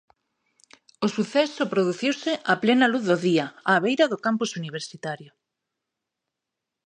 O 1.05 1.07
suceso 1.15 1.63
produciuse 1.73 2.31
a 2.51 2.55
plena 2.63 2.87
luz 2.93 3.03
do 3.09 3.17
día 3.27 3.45
á 3.69 3.73
beira 3.85 4.05
do 4.11 4.21
campus 4.25 4.51
universitario. 4.61 5.31